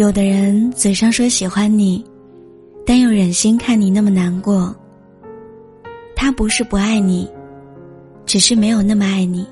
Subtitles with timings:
[0.00, 2.02] 有的人嘴上说喜欢你，
[2.86, 4.74] 但又忍心看你那么难过。
[6.16, 7.30] 他不是不爱你，
[8.24, 9.46] 只是没有那么爱你。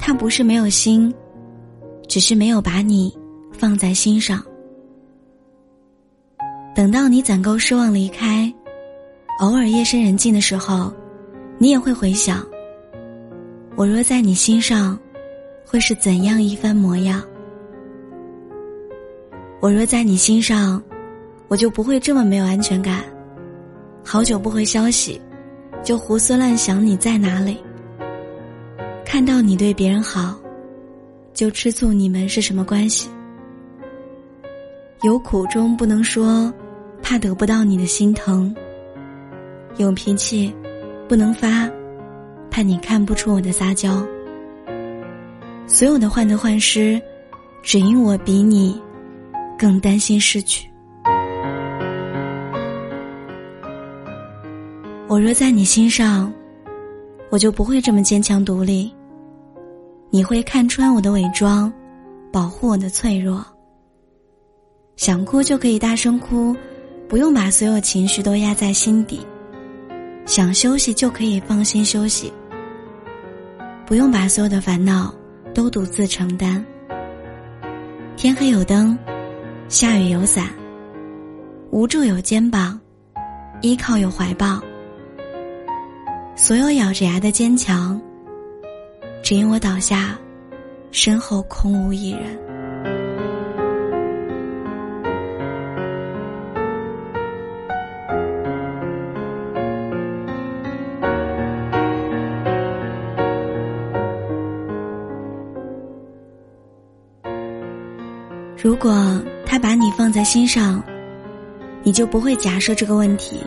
[0.00, 1.14] 他不是没有心，
[2.08, 3.16] 只是没有把你
[3.52, 4.44] 放在心上。
[6.74, 8.52] 等到你攒够失望离开，
[9.38, 10.92] 偶尔夜深人静的时候，
[11.56, 12.44] 你也会回想：
[13.76, 14.98] 我若在你心上，
[15.64, 17.22] 会是怎样一番模样？
[19.64, 20.82] 我若在你心上，
[21.48, 23.02] 我就不会这么没有安全感。
[24.04, 25.18] 好久不回消息，
[25.82, 27.56] 就胡思乱想你在哪里。
[29.06, 30.38] 看到你对别人好，
[31.32, 33.08] 就吃醋你们是什么关系。
[35.00, 36.52] 有苦衷不能说，
[37.00, 38.54] 怕得不到你的心疼。
[39.78, 40.54] 有脾气，
[41.08, 41.66] 不能发，
[42.50, 44.06] 怕你看不出我的撒娇。
[45.66, 47.00] 所有的患得患失，
[47.62, 48.78] 只因我比你。
[49.58, 50.68] 更担心失去。
[55.06, 56.32] 我若在你心上，
[57.30, 58.92] 我就不会这么坚强独立。
[60.10, 61.72] 你会看穿我的伪装，
[62.32, 63.44] 保护我的脆弱。
[64.96, 66.56] 想哭就可以大声哭，
[67.08, 69.20] 不用把所有情绪都压在心底。
[70.24, 72.32] 想休息就可以放心休息，
[73.84, 75.14] 不用把所有的烦恼
[75.52, 76.64] 都独自承担。
[78.16, 78.96] 天黑有灯。
[79.68, 80.46] 下雨有伞，
[81.70, 82.78] 无助有肩膀，
[83.60, 84.60] 依靠有怀抱。
[86.36, 88.00] 所有咬着牙的坚强，
[89.22, 90.16] 只因我倒下，
[90.92, 92.38] 身后空无一人。
[108.62, 108.94] 如果。
[109.54, 110.82] 他把你放在心上，
[111.84, 113.38] 你就不会假设这个问题。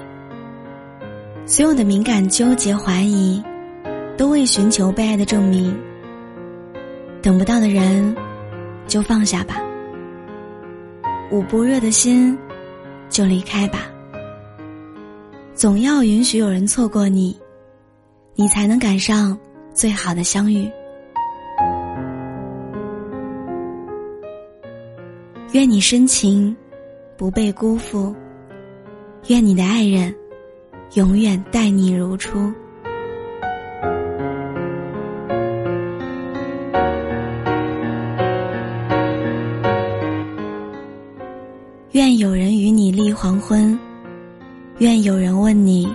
[1.45, 3.43] 所有的敏感、纠结、怀疑，
[4.15, 5.77] 都为寻求被爱的证明。
[7.21, 8.15] 等不到的人，
[8.87, 9.61] 就放下吧。
[11.29, 12.37] 捂不热的心，
[13.09, 13.79] 就离开吧。
[15.53, 17.37] 总要允许有人错过你，
[18.33, 19.37] 你才能赶上
[19.73, 20.71] 最好的相遇。
[25.57, 26.55] 愿你深情，
[27.17, 28.13] 不被辜负；
[29.25, 30.13] 愿你的爱人，
[30.93, 32.53] 永远待你如初。
[41.93, 43.75] 愿有人与你立黄昏，
[44.77, 45.91] 愿有人问你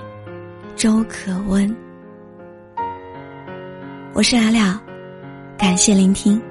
[0.75, 1.73] 粥可温。
[4.13, 4.77] 我是阿廖，
[5.57, 6.43] 感谢聆听。